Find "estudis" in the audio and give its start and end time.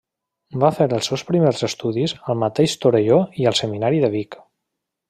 1.67-2.17